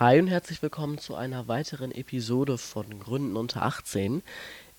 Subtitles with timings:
[0.00, 4.22] Hi und herzlich willkommen zu einer weiteren Episode von Gründen unter 18.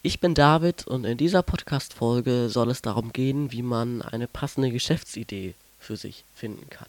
[0.02, 4.72] Ich bin David und in dieser Podcast-Folge soll es darum gehen, wie man eine passende
[4.72, 6.88] Geschäftsidee für sich finden kann.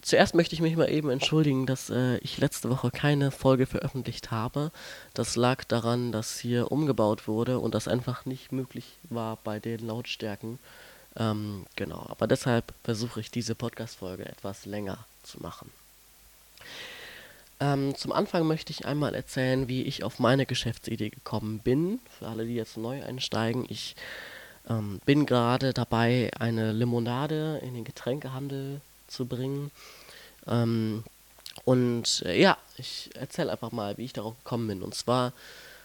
[0.00, 4.30] Zuerst möchte ich mich mal eben entschuldigen, dass äh, ich letzte Woche keine Folge veröffentlicht
[4.30, 4.72] habe.
[5.12, 9.86] Das lag daran, dass hier umgebaut wurde und das einfach nicht möglich war bei den
[9.86, 10.58] Lautstärken.
[11.14, 15.70] Ähm, genau, aber deshalb versuche ich diese Podcast-Folge etwas länger zu machen.
[17.58, 22.00] Ähm, zum Anfang möchte ich einmal erzählen, wie ich auf meine Geschäftsidee gekommen bin.
[22.18, 23.96] Für alle, die jetzt neu einsteigen, ich
[24.68, 29.70] ähm, bin gerade dabei, eine Limonade in den Getränkehandel zu bringen.
[30.46, 31.04] Ähm,
[31.64, 34.82] und äh, ja, ich erzähle einfach mal, wie ich darauf gekommen bin.
[34.82, 35.32] Und zwar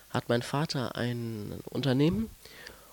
[0.10, 2.30] hat mein Vater ein Unternehmen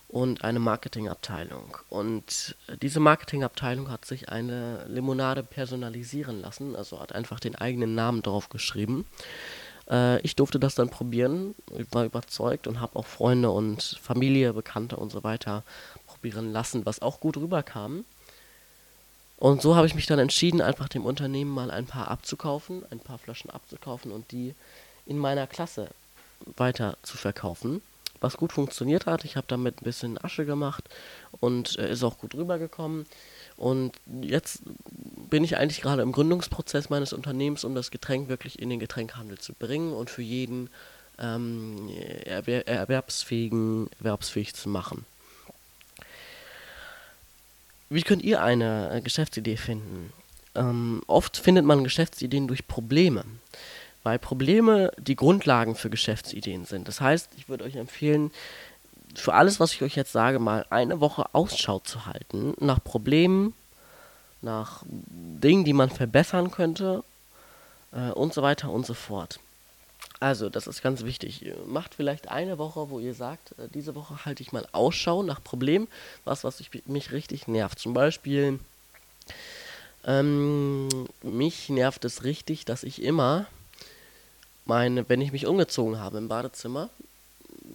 [0.09, 1.77] und eine Marketingabteilung.
[1.91, 8.23] Und diese Marketingabteilung hat sich eine Limonade personalisieren lassen, also hat einfach den eigenen Namen
[8.23, 9.05] drauf geschrieben.
[9.91, 11.55] Äh, ich durfte das dann probieren,
[11.91, 15.63] war überzeugt und habe auch Freunde und Familie, Bekannte und so weiter
[16.07, 18.05] probieren lassen, was auch gut rüberkam.
[19.37, 22.99] Und so habe ich mich dann entschieden, einfach dem Unternehmen mal ein paar abzukaufen, ein
[22.99, 24.55] paar Flaschen abzukaufen und die
[25.07, 25.91] in meiner Klasse
[26.57, 27.83] weiter zu verkaufen
[28.21, 29.25] was gut funktioniert hat.
[29.25, 30.85] Ich habe damit ein bisschen Asche gemacht
[31.41, 33.07] und äh, ist auch gut rübergekommen.
[33.57, 34.63] Und jetzt
[35.31, 39.39] bin ich eigentlich gerade im Gründungsprozess meines Unternehmens, um das Getränk wirklich in den Getränkhandel
[39.39, 40.71] zu bringen und für jeden
[41.19, 41.91] ähm,
[42.25, 45.05] erwer erwerbsfähigen, erwerbsfähig zu machen.
[47.91, 50.13] Wie könnt ihr eine äh, Geschäftsidee finden?
[50.55, 53.25] Ähm, oft findet man Geschäftsideen durch Probleme
[54.09, 56.89] weil Probleme die Grundlagen für Geschäftsideen sind.
[56.89, 58.31] Das heißt, ich würde euch empfehlen,
[59.15, 63.53] für alles, was ich euch jetzt sage, mal eine Woche Ausschau zu halten nach Problemen,
[64.41, 67.05] nach Dingen, die man verbessern könnte
[67.93, 69.41] äh, und so weiter und so fort.
[70.21, 71.45] Also, das ist ganz wichtig.
[71.67, 75.45] Macht vielleicht eine Woche, wo ihr sagt, äh, diese Woche halte ich mal Ausschau nach
[75.45, 75.87] Problemen,
[76.25, 77.79] was, was ich, mich richtig nervt.
[77.79, 78.59] Zum Beispiel,
[80.07, 80.89] ähm,
[81.21, 83.47] mich nervt es richtig, dass ich immer
[84.69, 86.91] meine, wenn ich mich umgezogen habe im Badezimmer,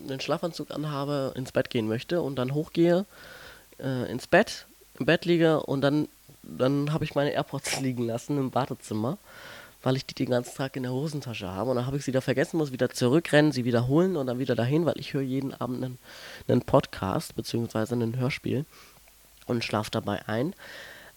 [0.08, 3.06] einen Schlafanzug anhabe, ins Bett gehen möchte und dann hochgehe,
[3.80, 4.66] äh, ins Bett,
[5.00, 6.08] im Bett liege und dann,
[6.44, 9.18] dann habe ich meine AirPods liegen lassen im Badezimmer,
[9.82, 12.12] weil ich die den ganzen Tag in der Hosentasche habe und dann habe ich sie
[12.12, 15.54] da vergessen, muss wieder zurückrennen, sie wiederholen und dann wieder dahin, weil ich höre jeden
[15.54, 15.98] Abend einen,
[16.48, 17.96] einen Podcast bzw.
[17.96, 18.66] ein Hörspiel
[19.48, 20.54] und schlafe dabei ein.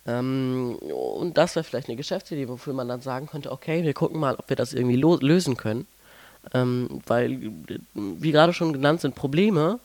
[0.07, 4.21] Ähm, und das wäre vielleicht eine Geschäftsidee, wofür man dann sagen könnte, okay, wir gucken
[4.21, 5.87] mal, ob wir das irgendwie lösen können.
[6.55, 7.53] Ähm, weil,
[7.95, 9.81] wie gerade schon genannt, sind Probleme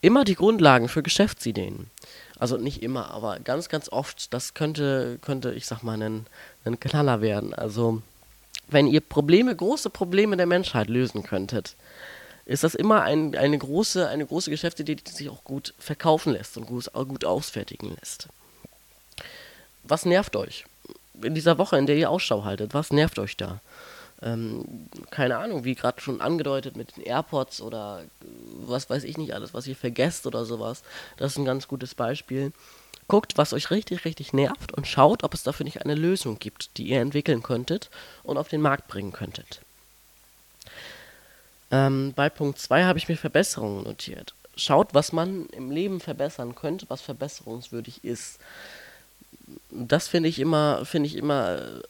[0.00, 1.90] immer die Grundlagen für Geschäftsideen.
[2.38, 6.26] Also nicht immer, aber ganz, ganz oft, das könnte, könnte ich sag mal, ein,
[6.64, 7.52] ein Knaller werden.
[7.54, 8.02] Also,
[8.68, 11.74] wenn ihr Probleme, große Probleme der Menschheit lösen könntet,
[12.44, 16.56] ist das immer ein, eine, große, eine große Geschäftsidee, die sich auch gut verkaufen lässt
[16.56, 18.28] und gut, gut ausfertigen lässt
[19.84, 20.64] was nervt euch?
[21.22, 23.60] In dieser Woche, in der ihr Ausschau haltet, was nervt euch da?
[24.22, 28.02] Ähm, keine Ahnung, wie gerade schon angedeutet mit den AirPods oder
[28.66, 30.82] was weiß ich nicht alles, was ihr vergesst oder sowas.
[31.16, 32.52] Das ist ein ganz gutes Beispiel.
[33.06, 36.78] Guckt, was euch richtig, richtig nervt und schaut, ob es dafür nicht eine Lösung gibt,
[36.78, 37.90] die ihr entwickeln könntet
[38.22, 39.60] und auf den Markt bringen könntet.
[41.70, 44.34] Ähm, bei Punkt 2 habe ich mir Verbesserungen notiert.
[44.56, 48.38] Schaut, was man im Leben verbessern könnte, was verbesserungswürdig ist
[49.70, 51.82] das finde ich immer, finde ich immer äh,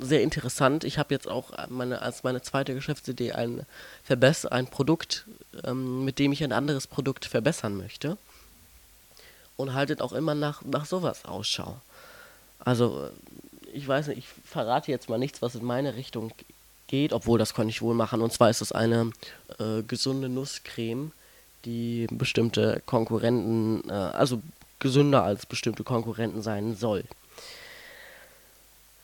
[0.00, 0.84] sehr interessant.
[0.84, 3.66] Ich habe jetzt auch meine, als meine zweite Geschäftsidee ein,
[4.02, 5.26] Verbess ein Produkt,
[5.64, 8.16] ähm, mit dem ich ein anderes Produkt verbessern möchte.
[9.56, 11.76] Und haltet auch immer nach, nach sowas Ausschau.
[12.58, 13.10] Also, äh,
[13.74, 16.32] ich weiß nicht, ich verrate jetzt mal nichts, was in meine Richtung
[16.88, 18.20] geht, obwohl das kann ich wohl machen.
[18.20, 19.12] Und zwar ist es eine
[19.58, 21.12] äh, gesunde Nusscreme,
[21.64, 24.42] die bestimmte Konkurrenten, äh, also
[24.82, 27.04] gesünder als bestimmte Konkurrenten sein soll.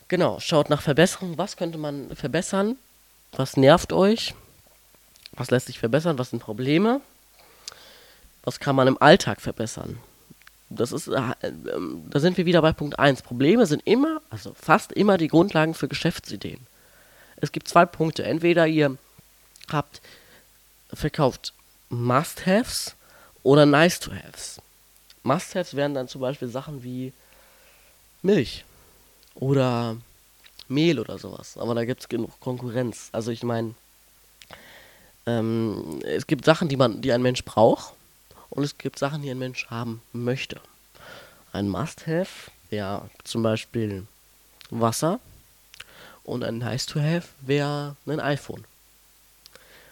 [0.09, 1.39] Genau, schaut nach Verbesserungen.
[1.39, 2.77] Was könnte man verbessern?
[3.33, 4.35] Was nervt euch?
[5.33, 6.19] Was lässt sich verbessern?
[6.19, 7.01] Was sind Probleme?
[8.43, 9.99] Was kann man im Alltag verbessern?
[10.71, 13.23] Das ist, äh, ähm, da sind wir wieder bei Punkt 1.
[13.23, 16.67] Probleme sind immer, also fast immer die Grundlagen für Geschäftsideen.
[17.37, 18.25] Es gibt zwei Punkte.
[18.25, 18.97] Entweder ihr
[19.71, 20.01] habt
[20.93, 21.53] verkauft
[21.91, 22.97] Must-Haves
[23.43, 24.61] oder Nice-to-Haves.
[25.29, 27.13] Must-Haves wären dann zum Beispiel Sachen wie
[28.23, 28.65] Milch
[29.35, 29.97] oder
[30.69, 31.57] Mehl oder sowas.
[31.57, 33.11] Aber da gibt es genug Konkurrenz.
[33.13, 33.75] Also ich meine,
[35.27, 37.95] ähm, es gibt Sachen, die man, die ein Mensch braucht
[38.51, 40.61] und es gibt Sachen, die ein Mensch haben möchte.
[41.53, 44.07] Ein Must-Have wäre zum Beispiel
[44.71, 45.21] Wasser
[46.25, 48.65] und ein Nice to Have wäre ein iPhone.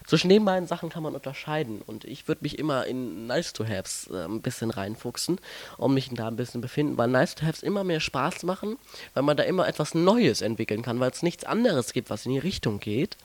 [0.07, 3.65] Zwischen den beiden Sachen kann man unterscheiden und ich würde mich immer in Nice to
[3.65, 5.37] Haves äh, ein bisschen reinfuchsen,
[5.77, 8.77] um mich da ein bisschen befinden, weil Nice to Haves immer mehr Spaß machen,
[9.13, 12.31] weil man da immer etwas Neues entwickeln kann, weil es nichts anderes gibt, was in
[12.31, 13.17] die Richtung geht.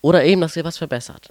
[0.00, 1.30] Oder eben, dass ihr was verbessert.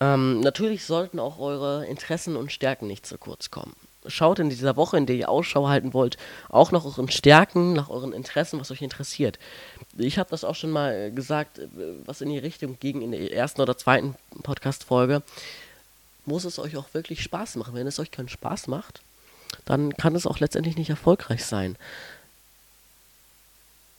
[0.00, 3.76] Ähm, natürlich sollten auch eure Interessen und Stärken nicht zu kurz kommen
[4.08, 6.16] schaut in dieser Woche, in der ihr Ausschau halten wollt,
[6.48, 9.38] auch nach euren Stärken, nach euren Interessen, was euch interessiert.
[9.96, 11.60] Ich habe das auch schon mal gesagt,
[12.04, 15.22] was in die Richtung ging in der ersten oder zweiten Podcast-Folge.
[16.26, 17.74] Muss es euch auch wirklich Spaß machen.
[17.74, 19.00] Wenn es euch keinen Spaß macht,
[19.64, 21.76] dann kann es auch letztendlich nicht erfolgreich sein.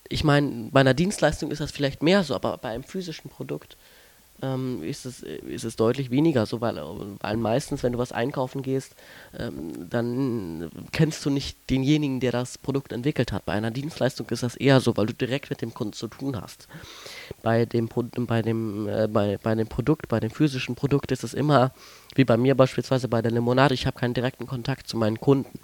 [0.08, 3.76] Ich meine, bei einer Dienstleistung ist das vielleicht mehr so, aber bei einem physischen Produkt
[4.42, 6.80] ähm, ist, es, ist es deutlich weniger so, weil,
[7.20, 8.94] weil meistens, wenn du was einkaufen gehst,
[9.38, 13.44] ähm, dann kennst du nicht denjenigen, der das Produkt entwickelt hat.
[13.44, 16.40] Bei einer Dienstleistung ist das eher so, weil du direkt mit dem Kunden zu tun
[16.40, 16.68] hast.
[17.42, 21.34] Bei dem, bei dem, äh, bei, bei dem Produkt, bei dem physischen Produkt ist es
[21.34, 21.72] immer,
[22.14, 25.58] wie bei mir beispielsweise bei der Limonade, ich habe keinen direkten Kontakt zu meinen Kunden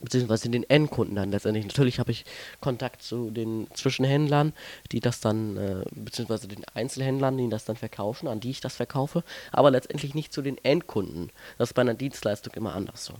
[0.00, 1.66] beziehungsweise den Endkunden dann letztendlich.
[1.66, 2.24] Natürlich habe ich
[2.60, 4.52] Kontakt zu den Zwischenhändlern,
[4.92, 8.76] die das dann, äh, beziehungsweise den Einzelhändlern, die das dann verkaufen, an die ich das
[8.76, 11.30] verkaufe, aber letztendlich nicht zu den Endkunden.
[11.58, 13.14] Das ist bei einer Dienstleistung immer anders so.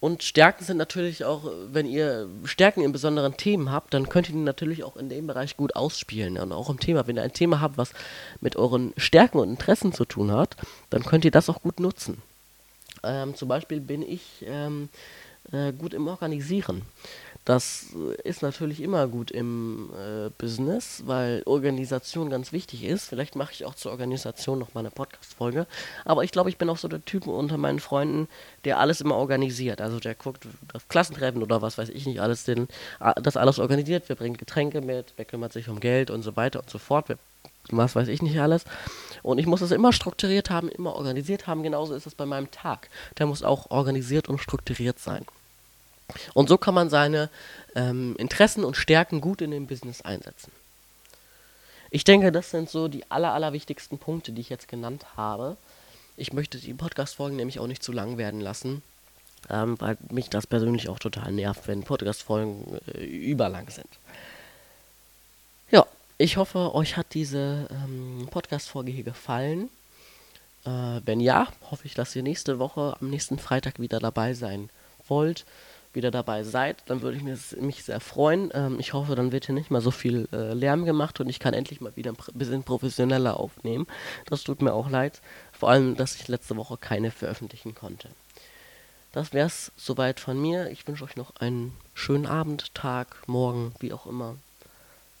[0.00, 4.34] Und Stärken sind natürlich auch, wenn ihr Stärken in besonderen Themen habt, dann könnt ihr
[4.34, 6.38] die natürlich auch in dem Bereich gut ausspielen.
[6.38, 7.90] Und auch im Thema, wenn ihr ein Thema habt, was
[8.40, 10.56] mit euren Stärken und Interessen zu tun hat,
[10.90, 12.22] dann könnt ihr das auch gut nutzen.
[13.02, 14.88] Ähm, zum Beispiel bin ich ähm,
[15.52, 16.82] äh, gut im Organisieren.
[17.48, 23.08] Das ist natürlich immer gut im äh, Business, weil Organisation ganz wichtig ist.
[23.08, 25.66] Vielleicht mache ich auch zur Organisation noch mal eine Podcast-Folge.
[26.04, 28.28] Aber ich glaube, ich bin auch so der Typ unter meinen Freunden,
[28.66, 29.80] der alles immer organisiert.
[29.80, 32.68] Also der guckt das Klassentreffen oder was weiß ich nicht alles, den,
[33.22, 34.10] das alles organisiert.
[34.10, 37.08] Wir bringen Getränke mit, wer kümmert sich um Geld und so weiter und so fort.
[37.08, 37.16] Wir,
[37.70, 38.66] was weiß ich nicht alles.
[39.28, 41.62] Und ich muss es immer strukturiert haben, immer organisiert haben.
[41.62, 42.88] Genauso ist es bei meinem Tag.
[43.18, 45.26] Der muss auch organisiert und strukturiert sein.
[46.32, 47.28] Und so kann man seine
[47.74, 50.50] ähm, Interessen und Stärken gut in dem Business einsetzen.
[51.90, 55.58] Ich denke, das sind so die aller, aller wichtigsten Punkte, die ich jetzt genannt habe.
[56.16, 58.80] Ich möchte die Podcast-Folgen nämlich auch nicht zu lang werden lassen,
[59.50, 63.90] ähm, weil mich das persönlich auch total nervt, wenn Podcast-Folgen äh, überlang sind.
[66.20, 69.70] Ich hoffe, euch hat diese ähm, Podcast-Folge hier gefallen.
[70.64, 74.68] Äh, wenn ja, hoffe ich, dass ihr nächste Woche am nächsten Freitag wieder dabei sein
[75.06, 75.46] wollt,
[75.92, 76.82] wieder dabei seid.
[76.86, 78.50] Dann würde ich mich, mich sehr freuen.
[78.52, 81.38] Ähm, ich hoffe, dann wird hier nicht mal so viel äh, Lärm gemacht und ich
[81.38, 83.86] kann endlich mal wieder ein bisschen professioneller aufnehmen.
[84.26, 85.20] Das tut mir auch leid.
[85.52, 88.08] Vor allem, dass ich letzte Woche keine veröffentlichen konnte.
[89.12, 90.68] Das wäre es soweit von mir.
[90.72, 94.34] Ich wünsche euch noch einen schönen Abend, Tag, Morgen, wie auch immer.